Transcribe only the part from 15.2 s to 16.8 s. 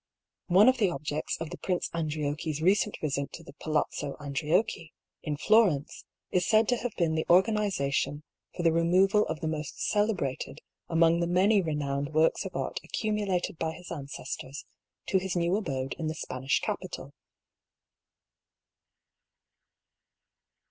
new abode in the Spanish